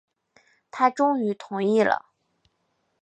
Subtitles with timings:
[0.71, 2.07] 他终于同意了